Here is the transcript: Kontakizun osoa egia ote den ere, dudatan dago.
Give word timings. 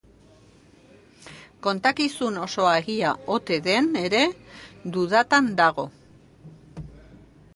Kontakizun 1.67 2.39
osoa 2.45 2.71
egia 2.79 3.11
ote 3.37 3.59
den 3.67 3.91
ere, 4.03 4.23
dudatan 4.97 5.51
dago. 5.63 5.87